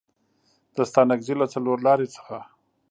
د 0.75 0.77
ستانکزي 0.89 1.33
له 1.41 1.45
څلورلارې 1.53 2.07
څخه 2.15 2.37